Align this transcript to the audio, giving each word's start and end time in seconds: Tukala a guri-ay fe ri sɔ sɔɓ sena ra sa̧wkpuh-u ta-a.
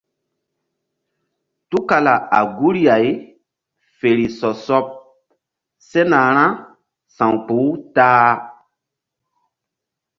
Tukala 1.69 2.15
a 2.39 2.39
guri-ay 2.57 3.07
fe 3.97 4.09
ri 4.17 4.27
sɔ 4.37 4.49
sɔɓ 4.65 4.85
sena 5.89 6.19
ra 6.35 6.45
sa̧wkpuh-u 7.15 7.69
ta-a. 7.95 8.31